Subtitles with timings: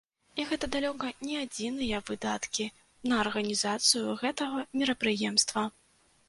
[0.43, 2.65] І гэта далёка не адзіныя выдаткі
[3.11, 5.63] на арганізацыю гэтага мерапрыемства.